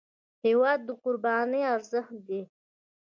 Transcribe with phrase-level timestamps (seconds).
[0.45, 2.41] هېواد د قربانۍ ارزښت دی.